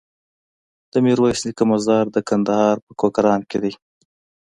[0.91, 3.73] د ميرويس نيکه مزار د کندهار په کوکران کی دی